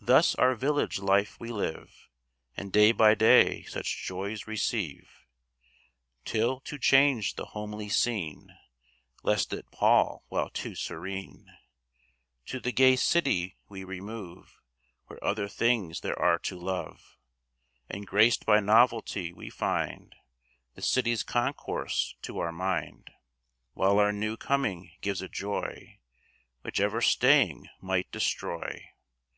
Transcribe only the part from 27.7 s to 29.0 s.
might destroy.